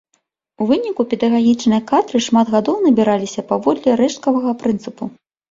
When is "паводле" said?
3.53-4.01